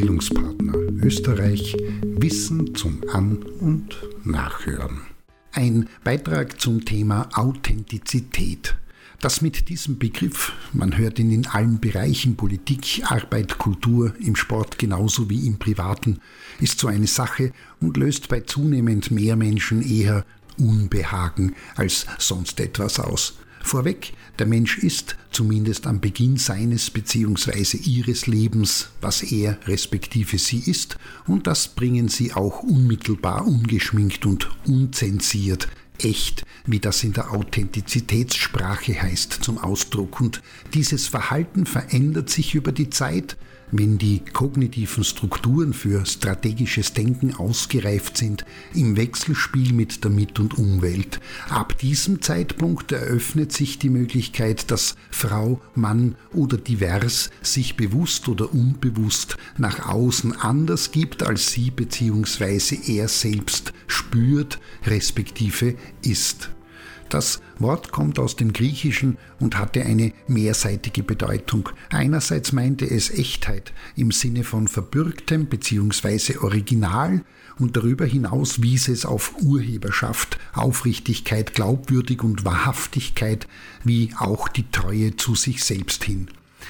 Bildungspartner 0.00 0.72
Österreich 1.02 1.76
Wissen 2.02 2.74
zum 2.74 3.02
An- 3.12 3.42
und 3.60 3.94
Nachhören. 4.24 5.02
Ein 5.52 5.90
Beitrag 6.02 6.58
zum 6.58 6.86
Thema 6.86 7.28
Authentizität. 7.34 8.76
Das 9.20 9.42
mit 9.42 9.68
diesem 9.68 9.98
Begriff, 9.98 10.54
man 10.72 10.96
hört 10.96 11.18
ihn 11.18 11.30
in 11.30 11.46
allen 11.46 11.80
Bereichen 11.80 12.36
Politik, 12.36 13.02
Arbeit, 13.12 13.58
Kultur, 13.58 14.14
im 14.20 14.36
Sport 14.36 14.78
genauso 14.78 15.28
wie 15.28 15.46
im 15.46 15.58
Privaten, 15.58 16.20
ist 16.60 16.78
so 16.78 16.88
eine 16.88 17.06
Sache 17.06 17.52
und 17.82 17.98
löst 17.98 18.28
bei 18.28 18.40
zunehmend 18.40 19.10
mehr 19.10 19.36
Menschen 19.36 19.82
eher 19.82 20.24
Unbehagen 20.56 21.54
als 21.76 22.06
sonst 22.16 22.58
etwas 22.58 22.98
aus. 22.98 23.36
Vorweg, 23.62 24.12
der 24.38 24.46
Mensch 24.46 24.78
ist, 24.78 25.16
zumindest 25.30 25.86
am 25.86 26.00
Beginn 26.00 26.36
seines 26.36 26.90
bzw. 26.90 27.76
ihres 27.76 28.26
Lebens, 28.26 28.90
was 29.00 29.22
er 29.22 29.58
respektive 29.66 30.38
sie 30.38 30.58
ist, 30.58 30.96
und 31.26 31.46
das 31.46 31.68
bringen 31.68 32.08
sie 32.08 32.32
auch 32.32 32.62
unmittelbar 32.62 33.46
ungeschminkt 33.46 34.26
und 34.26 34.50
unzensiert, 34.66 35.68
echt, 35.98 36.44
wie 36.66 36.80
das 36.80 37.04
in 37.04 37.12
der 37.12 37.32
Authentizitätssprache 37.32 39.00
heißt, 39.00 39.32
zum 39.42 39.58
Ausdruck. 39.58 40.20
Und 40.20 40.42
dieses 40.74 41.06
Verhalten 41.06 41.66
verändert 41.66 42.30
sich 42.30 42.54
über 42.54 42.72
die 42.72 42.90
Zeit, 42.90 43.36
wenn 43.72 43.98
die 43.98 44.20
kognitiven 44.20 45.04
Strukturen 45.04 45.72
für 45.72 46.04
strategisches 46.06 46.92
Denken 46.92 47.34
ausgereift 47.34 48.16
sind, 48.16 48.44
im 48.74 48.96
Wechselspiel 48.96 49.72
mit 49.72 50.04
der 50.04 50.10
Mit- 50.10 50.38
und 50.38 50.58
Umwelt. 50.58 51.20
Ab 51.48 51.78
diesem 51.78 52.22
Zeitpunkt 52.22 52.92
eröffnet 52.92 53.52
sich 53.52 53.78
die 53.78 53.90
Möglichkeit, 53.90 54.70
dass 54.70 54.96
Frau, 55.10 55.60
Mann 55.74 56.16
oder 56.32 56.56
divers 56.56 57.30
sich 57.42 57.76
bewusst 57.76 58.28
oder 58.28 58.52
unbewusst 58.52 59.36
nach 59.58 59.88
außen 59.88 60.32
anders 60.32 60.92
gibt, 60.92 61.22
als 61.22 61.50
sie 61.52 61.70
bzw. 61.70 62.78
er 62.86 63.08
selbst 63.08 63.72
spürt, 63.86 64.60
respektive 64.86 65.74
ist. 66.02 66.50
Das 67.10 67.42
Wort 67.58 67.90
kommt 67.90 68.20
aus 68.20 68.36
dem 68.36 68.52
Griechischen 68.52 69.18
und 69.40 69.58
hatte 69.58 69.84
eine 69.84 70.12
mehrseitige 70.28 71.02
Bedeutung. 71.02 71.68
Einerseits 71.90 72.52
meinte 72.52 72.88
es 72.88 73.10
Echtheit 73.10 73.72
im 73.96 74.12
Sinne 74.12 74.44
von 74.44 74.68
verbürgtem 74.68 75.46
bzw. 75.46 76.38
Original 76.38 77.24
und 77.58 77.76
darüber 77.76 78.06
hinaus 78.06 78.62
wies 78.62 78.86
es 78.86 79.04
auf 79.04 79.34
Urheberschaft, 79.42 80.38
Aufrichtigkeit, 80.52 81.52
Glaubwürdig 81.52 82.22
und 82.22 82.44
Wahrhaftigkeit 82.44 83.48
wie 83.82 84.14
auch 84.16 84.46
die 84.46 84.70
Treue 84.70 85.16
zu 85.16 85.34
sich 85.34 85.64
selbst 85.64 86.04
hin. 86.04 86.28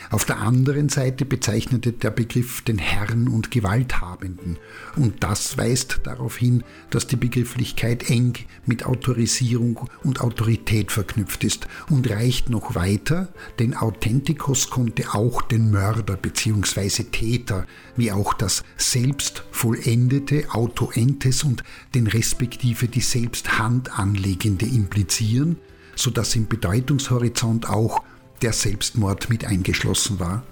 Auf 0.08 0.24
der 0.24 0.38
anderen 0.38 0.88
Seite 0.88 1.24
bezeichnete 1.24 1.92
der 1.92 2.10
Begriff 2.10 2.62
den 2.62 2.78
Herrn 2.78 3.28
und 3.28 3.50
Gewalthabenden. 3.50 4.56
Und 4.96 5.22
das 5.22 5.58
weist 5.58 6.00
darauf 6.04 6.38
hin, 6.38 6.64
dass 6.90 7.06
die 7.06 7.16
Begrifflichkeit 7.16 8.08
eng 8.08 8.34
mit 8.64 8.86
Autorisierung 8.86 9.88
und 10.02 10.20
Autorität 10.20 10.90
verknüpft 10.90 11.44
ist 11.44 11.68
und 11.90 12.08
reicht 12.08 12.50
noch 12.50 12.74
weiter, 12.74 13.28
denn 13.58 13.76
Authentikos 13.76 14.70
konnte 14.70 15.14
auch 15.14 15.42
den 15.42 15.70
Mörder 15.70 16.16
bzw. 16.16 17.04
Täter, 17.04 17.66
wie 17.96 18.10
auch 18.10 18.34
das 18.34 18.64
Selbstvollendete 18.76 20.46
Autoentes 20.52 21.44
und 21.44 21.62
den 21.94 22.06
respektive 22.06 22.88
die 22.88 23.00
Selbsthandanlegende 23.00 24.66
implizieren, 24.66 25.58
sodass 25.94 26.34
im 26.36 26.48
Bedeutungshorizont 26.48 27.68
auch 27.68 28.02
der 28.42 28.52
Selbstmord 28.52 29.30
mit 29.30 29.44
eingeschlossen 29.44 30.20
war. 30.20 30.42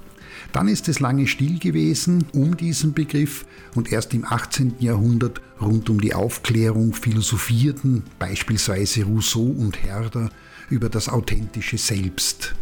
Dann 0.52 0.68
ist 0.68 0.88
es 0.88 1.00
lange 1.00 1.26
still 1.26 1.58
gewesen 1.58 2.24
um 2.32 2.56
diesen 2.56 2.94
Begriff 2.94 3.44
und 3.74 3.92
erst 3.92 4.14
im 4.14 4.24
18. 4.24 4.76
Jahrhundert 4.78 5.40
rund 5.60 5.90
um 5.90 6.00
die 6.00 6.14
Aufklärung 6.14 6.94
philosophierten 6.94 8.04
beispielsweise 8.18 9.04
Rousseau 9.04 9.44
und 9.44 9.82
Herder 9.82 10.30
über 10.70 10.88
das 10.88 11.08
authentische 11.08 11.78
Selbst. 11.78 12.54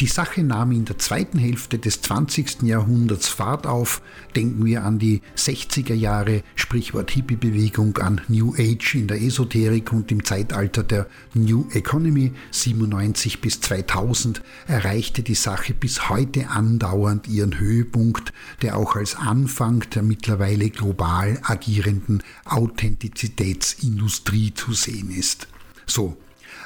Die 0.00 0.08
Sache 0.08 0.42
nahm 0.42 0.72
in 0.72 0.86
der 0.86 0.98
zweiten 0.98 1.38
Hälfte 1.38 1.78
des 1.78 2.02
20. 2.02 2.62
Jahrhunderts 2.62 3.28
Fahrt 3.28 3.64
auf. 3.64 4.02
Denken 4.34 4.64
wir 4.64 4.82
an 4.82 4.98
die 4.98 5.22
60er 5.36 5.94
Jahre, 5.94 6.42
Sprichwort 6.56 7.12
Hippie-Bewegung, 7.12 7.98
an 7.98 8.20
New 8.26 8.56
Age 8.58 8.96
in 8.96 9.06
der 9.06 9.22
Esoterik 9.22 9.92
und 9.92 10.10
im 10.10 10.24
Zeitalter 10.24 10.82
der 10.82 11.06
New 11.34 11.68
Economy 11.70 12.32
97 12.50 13.40
bis 13.40 13.60
2000 13.60 14.42
erreichte 14.66 15.22
die 15.22 15.36
Sache 15.36 15.74
bis 15.74 16.08
heute 16.08 16.50
andauernd 16.50 17.28
ihren 17.28 17.60
Höhepunkt, 17.60 18.32
der 18.62 18.76
auch 18.76 18.96
als 18.96 19.14
Anfang 19.14 19.88
der 19.94 20.02
mittlerweile 20.02 20.70
global 20.70 21.38
agierenden 21.44 22.24
Authentizitätsindustrie 22.46 24.54
zu 24.54 24.72
sehen 24.72 25.12
ist. 25.12 25.46
So, 25.86 26.16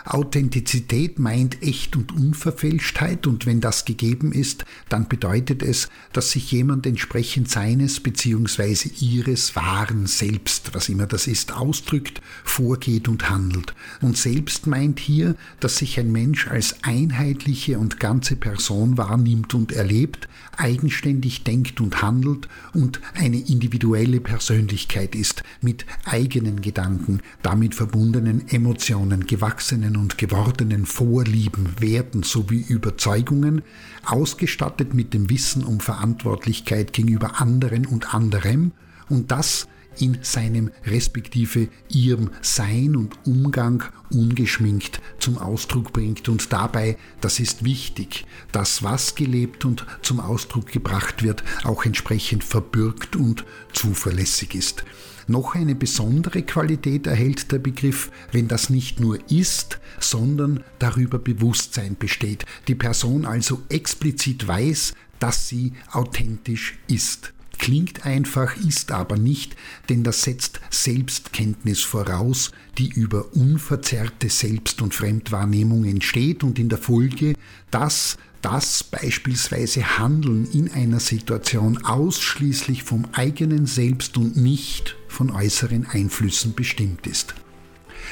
Authentizität 0.04 1.18
meint 1.18 1.62
Echt 1.62 1.96
und 1.96 2.12
Unverfälschtheit 2.12 3.26
und 3.26 3.46
wenn 3.46 3.60
das 3.60 3.84
gegeben 3.84 4.32
ist, 4.32 4.64
dann 4.88 5.08
bedeutet 5.08 5.62
es, 5.62 5.88
dass 6.12 6.30
sich 6.30 6.50
jemand 6.52 6.86
entsprechend 6.86 7.50
seines 7.50 8.00
bzw. 8.00 8.90
ihres 9.00 9.54
wahren 9.56 10.06
Selbst, 10.06 10.74
was 10.74 10.88
immer 10.88 11.06
das 11.06 11.26
ist, 11.26 11.52
ausdrückt, 11.52 12.20
vorgeht 12.44 13.08
und 13.08 13.28
handelt. 13.30 13.74
Und 14.00 14.16
selbst 14.16 14.66
meint 14.66 15.00
hier, 15.00 15.34
dass 15.60 15.76
sich 15.78 15.98
ein 15.98 16.12
Mensch 16.12 16.48
als 16.48 16.76
einheitliche 16.82 17.78
und 17.78 18.00
ganze 18.00 18.36
Person 18.36 18.96
wahrnimmt 18.96 19.54
und 19.54 19.72
erlebt, 19.72 20.28
eigenständig 20.56 21.44
denkt 21.44 21.80
und 21.80 22.02
handelt 22.02 22.48
und 22.74 23.00
eine 23.14 23.38
individuelle 23.38 24.20
Persönlichkeit 24.20 25.14
ist, 25.14 25.42
mit 25.60 25.86
eigenen 26.04 26.60
Gedanken, 26.60 27.20
damit 27.42 27.74
verbundenen 27.74 28.48
Emotionen, 28.48 29.26
gewachsenen 29.26 29.77
und 29.96 30.18
gewordenen 30.18 30.86
Vorlieben, 30.86 31.74
Werten 31.78 32.22
sowie 32.22 32.64
Überzeugungen, 32.68 33.62
ausgestattet 34.04 34.94
mit 34.94 35.14
dem 35.14 35.30
Wissen 35.30 35.64
um 35.64 35.80
Verantwortlichkeit 35.80 36.92
gegenüber 36.92 37.40
anderen 37.40 37.86
und 37.86 38.14
anderem 38.14 38.72
und 39.08 39.30
das 39.30 39.68
in 40.00 40.18
seinem 40.22 40.70
respektive 40.84 41.68
ihrem 41.88 42.30
Sein 42.42 42.96
und 42.96 43.26
Umgang 43.26 43.84
ungeschminkt 44.10 45.00
zum 45.18 45.38
Ausdruck 45.38 45.92
bringt 45.92 46.28
und 46.28 46.52
dabei, 46.52 46.96
das 47.20 47.40
ist 47.40 47.64
wichtig, 47.64 48.24
das, 48.52 48.82
was 48.82 49.14
gelebt 49.14 49.64
und 49.64 49.86
zum 50.02 50.20
Ausdruck 50.20 50.72
gebracht 50.72 51.22
wird, 51.22 51.44
auch 51.64 51.84
entsprechend 51.84 52.44
verbürgt 52.44 53.16
und 53.16 53.44
zuverlässig 53.72 54.54
ist. 54.54 54.84
Noch 55.26 55.54
eine 55.54 55.74
besondere 55.74 56.42
Qualität 56.42 57.06
erhält 57.06 57.52
der 57.52 57.58
Begriff, 57.58 58.10
wenn 58.32 58.48
das 58.48 58.70
nicht 58.70 58.98
nur 58.98 59.18
ist, 59.30 59.78
sondern 60.00 60.64
darüber 60.78 61.18
Bewusstsein 61.18 61.96
besteht. 61.98 62.46
Die 62.66 62.74
Person 62.74 63.26
also 63.26 63.60
explizit 63.68 64.48
weiß, 64.48 64.94
dass 65.18 65.48
sie 65.48 65.74
authentisch 65.92 66.78
ist. 66.88 67.34
Klingt 67.58 68.06
einfach, 68.06 68.56
ist 68.56 68.92
aber 68.92 69.16
nicht, 69.16 69.56
denn 69.88 70.04
das 70.04 70.22
setzt 70.22 70.60
Selbstkenntnis 70.70 71.82
voraus, 71.82 72.52
die 72.78 72.88
über 72.88 73.34
unverzerrte 73.34 74.30
Selbst- 74.30 74.80
und 74.80 74.94
Fremdwahrnehmung 74.94 75.84
entsteht 75.84 76.44
und 76.44 76.58
in 76.58 76.68
der 76.68 76.78
Folge 76.78 77.34
das, 77.70 78.16
dass 78.42 78.84
beispielsweise 78.84 79.98
Handeln 79.98 80.46
in 80.52 80.70
einer 80.70 81.00
Situation 81.00 81.84
ausschließlich 81.84 82.84
vom 82.84 83.06
eigenen 83.12 83.66
Selbst 83.66 84.16
und 84.16 84.36
nicht 84.36 84.96
von 85.08 85.30
äußeren 85.30 85.86
Einflüssen 85.86 86.54
bestimmt 86.54 87.06
ist. 87.08 87.34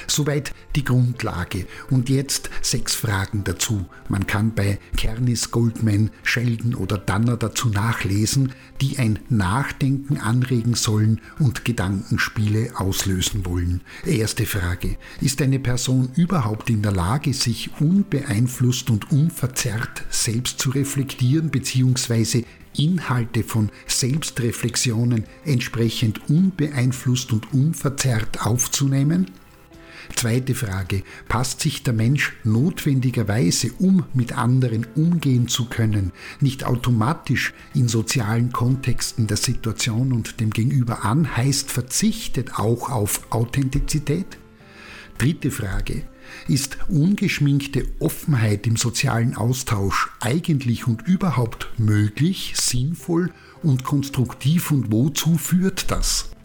Soweit 0.07 0.53
die 0.75 0.85
Grundlage. 0.85 1.67
Und 1.91 2.09
jetzt 2.09 2.51
sechs 2.63 2.95
Fragen 2.95 3.45
dazu. 3.45 3.87
Man 4.09 4.27
kann 4.27 4.55
bei 4.55 4.79
Kernis, 4.97 5.51
Goldman, 5.51 6.11
Sheldon 6.23 6.75
oder 6.75 6.99
Danner 6.99 7.37
dazu 7.37 7.69
nachlesen, 7.69 8.53
die 8.81 8.99
ein 8.99 9.19
Nachdenken 9.29 10.19
anregen 10.19 10.75
sollen 10.75 11.21
und 11.39 11.65
Gedankenspiele 11.65 12.73
auslösen 12.77 13.47
wollen. 13.47 13.83
Erste 14.05 14.47
Frage. 14.47 14.97
Ist 15.21 15.41
eine 15.43 15.59
Person 15.59 16.11
überhaupt 16.17 16.71
in 16.71 16.83
der 16.83 16.93
Lage, 16.93 17.33
sich 17.33 17.71
unbeeinflusst 17.81 18.91
und 18.91 19.11
unverzerrt 19.11 20.05
selbst 20.11 20.61
zu 20.61 20.71
reflektieren 20.71 21.51
bzw. 21.51 22.45
Inhalte 22.77 23.43
von 23.43 23.71
Selbstreflexionen 23.87 25.25
entsprechend 25.45 26.29
unbeeinflusst 26.29 27.33
und 27.33 27.53
unverzerrt 27.53 28.45
aufzunehmen? 28.47 29.31
Zweite 30.15 30.55
Frage, 30.55 31.03
passt 31.29 31.61
sich 31.61 31.83
der 31.83 31.93
Mensch 31.93 32.33
notwendigerweise, 32.45 33.73
um 33.79 34.05
mit 34.15 34.37
anderen 34.37 34.87
umgehen 34.95 35.49
zu 35.49 35.67
können, 35.67 36.13
nicht 36.41 36.65
automatisch 36.65 37.53
in 37.75 37.89
sozialen 37.89 38.53
Kontexten 38.53 39.27
der 39.27 39.37
Situation 39.37 40.13
und 40.13 40.41
dem 40.41 40.51
Gegenüber 40.51 41.05
an, 41.05 41.37
heißt 41.37 41.71
verzichtet 41.71 42.59
auch 42.59 42.91
auf 42.91 43.31
Authentizität? 43.31 44.39
Dritte 45.19 45.51
Frage, 45.51 46.05
Ist 46.49 46.79
ungeschminkte 46.89 47.87
Offenheit 48.01 48.67
im 48.67 48.77
sozialen 48.77 49.37
Austausch 49.37 50.11
eigentlich 50.21 50.87
und 50.87 51.03
überhaupt 51.03 51.69
möglich, 51.79 52.55
sinnvoll 52.57 53.33
und 53.63 53.85
konstruktiv 53.85 54.71
und 54.71 54.93
wozu 54.93 55.39
führt 55.39 55.91
das? 55.91 56.36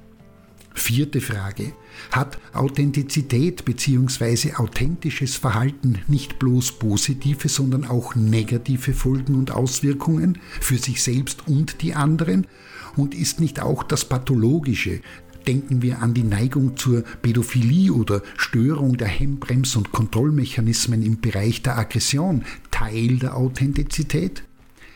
Vierte 0.82 1.22
Frage. 1.22 1.74
Hat 2.12 2.40
Authentizität 2.54 3.66
bzw. 3.66 4.56
authentisches 4.56 5.36
Verhalten 5.36 6.00
nicht 6.08 6.40
bloß 6.40 6.74
positive, 6.80 7.50
sondern 7.50 7.86
auch 7.86 8.16
negative 8.16 8.94
Folgen 8.94 9.36
und 9.36 9.52
Auswirkungen 9.52 10.40
für 10.60 10.78
sich 10.78 11.04
selbst 11.04 11.48
und 11.48 11.84
die 11.84 11.94
anderen? 11.94 12.48
Und 12.98 13.14
ist 13.14 13.40
nicht 13.40 13.62
auch 13.62 13.84
das 13.84 14.06
Pathologische, 14.06 15.02
Denken 15.48 15.82
wir 15.82 16.04
an 16.04 16.14
die 16.14 16.24
Neigung 16.24 16.78
zur 16.78 17.02
Pädophilie 17.02 17.92
oder 17.94 18.22
Störung 18.38 18.98
der 18.98 19.08
Hemmbremse- 19.08 19.80
und 19.80 19.92
Kontrollmechanismen 19.92 21.02
im 21.02 21.20
Bereich 21.20 21.64
der 21.64 21.80
Aggression 21.80 22.44
Teil 22.70 23.18
der 23.18 23.36
Authentizität? 23.36 24.44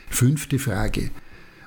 Fünfte 0.07 0.59
Frage. 0.59 1.09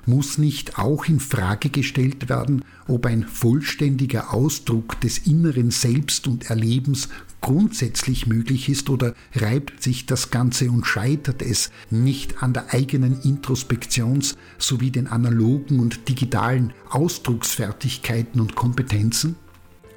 Muss 0.05 0.37
nicht 0.37 0.77
auch 0.77 1.05
in 1.05 1.19
Frage 1.19 1.69
gestellt 1.69 2.29
werden, 2.29 2.63
ob 2.87 3.05
ein 3.05 3.23
vollständiger 3.23 4.33
Ausdruck 4.33 4.99
des 5.01 5.19
inneren 5.19 5.71
Selbst 5.71 6.27
und 6.27 6.49
Erlebens 6.49 7.09
grundsätzlich 7.41 8.27
möglich 8.27 8.69
ist 8.69 8.89
oder 8.89 9.13
reibt 9.35 9.81
sich 9.81 10.05
das 10.05 10.29
Ganze 10.31 10.69
und 10.71 10.85
scheitert 10.85 11.41
es 11.41 11.71
nicht 11.89 12.43
an 12.43 12.53
der 12.53 12.73
eigenen 12.73 13.21
Introspektions- 13.21 14.35
sowie 14.57 14.91
den 14.91 15.07
analogen 15.07 15.79
und 15.79 16.09
digitalen 16.09 16.73
Ausdrucksfertigkeiten 16.89 18.41
und 18.41 18.55
Kompetenzen? 18.55 19.35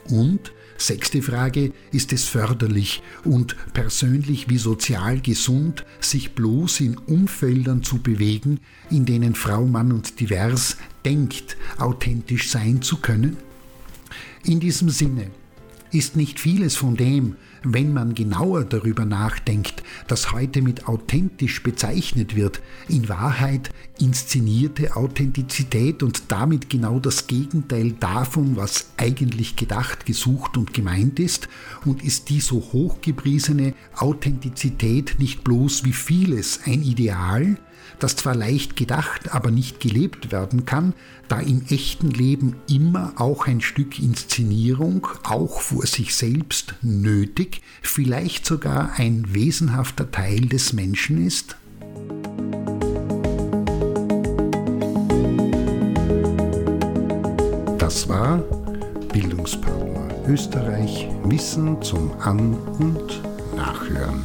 Und 0.09 0.53
Sechste 0.83 1.23
Frage, 1.23 1.73
ist 1.93 2.13
es 2.13 2.25
förderlich 2.25 3.05
und 3.23 3.55
persönlich 3.73 4.51
wie 4.51 4.59
sozial 4.59 5.21
gesund, 5.21 5.87
sich 6.01 6.33
bloß 6.33 6.81
in 6.81 6.99
Umfeldern 6.99 7.85
zu 7.85 7.99
bewegen, 7.99 8.59
in 8.91 9.05
denen 9.05 9.37
Frau, 9.37 9.65
Mann 9.65 9.93
und 9.93 10.19
divers 10.19 10.77
denkt, 11.05 11.57
authentisch 11.79 12.51
sein 12.51 12.83
zu 12.83 12.97
können? 12.97 13.37
In 14.43 14.59
diesem 14.59 14.91
Sinne 14.91 15.31
ist 15.93 16.17
nicht 16.17 16.41
vieles 16.41 16.77
von 16.77 16.97
dem, 16.97 17.37
wenn 17.63 17.93
man 17.93 18.15
genauer 18.15 18.65
darüber 18.65 19.05
nachdenkt, 19.05 19.83
das 20.09 20.33
heute 20.33 20.63
mit 20.63 20.89
authentisch 20.89 21.63
bezeichnet 21.63 22.35
wird, 22.35 22.61
in 22.89 23.09
Wahrheit 23.09 23.71
inszenierte 24.01 24.97
Authentizität 24.97 26.03
und 26.03 26.25
damit 26.29 26.71
genau 26.71 26.99
das 26.99 27.27
Gegenteil 27.27 27.93
davon, 27.93 28.57
was 28.57 28.91
eigentlich 28.97 29.55
gedacht, 29.55 30.07
gesucht 30.07 30.57
und 30.57 30.75
gemeint 30.75 31.21
ist, 31.21 31.49
und 31.85 32.03
ist 32.03 32.31
die 32.31 32.41
so 32.41 32.57
hochgepriesene 32.73 33.75
Authentizität 33.95 35.17
nicht 35.19 35.45
bloß 35.45 35.85
wie 35.85 35.93
vieles 35.93 36.61
ein 36.65 36.83
Ideal, 36.83 37.59
das 37.99 38.17
zwar 38.17 38.35
leicht 38.35 38.77
gedacht, 38.77 39.35
aber 39.35 39.51
nicht 39.51 39.81
gelebt 39.81 40.33
werden 40.33 40.65
kann, 40.65 40.95
da 41.29 41.41
im 41.41 41.65
echten 41.69 42.11
Leben 42.11 42.57
immer 42.69 43.15
auch 43.17 43.47
ein 43.47 43.61
Stück 43.61 43.99
Inszenierung, 43.99 45.07
auch 45.25 45.61
vor 45.61 45.87
sich 45.87 46.15
selbst, 46.15 46.75
nötig, 46.83 47.63
vielleicht 47.83 48.47
sogar 48.47 48.93
ein 48.97 49.35
wesenhafter 49.35 50.11
Teil 50.11 50.43
des 50.43 50.73
Menschen 50.73 51.27
ist? 51.27 51.57
Das 57.79 58.09
war 58.09 58.39
Bildungspartner 59.13 59.83
Österreich 60.29 61.09
Wissen 61.25 61.83
zum 61.83 62.13
An- 62.21 62.55
und 62.79 63.23
Nachhören. 63.57 64.25